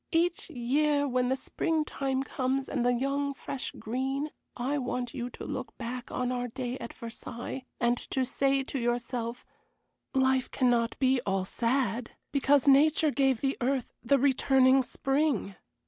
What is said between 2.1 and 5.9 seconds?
comes and the young fresh green, I want you to look